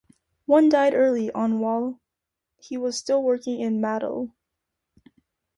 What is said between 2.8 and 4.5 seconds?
still working in Matale.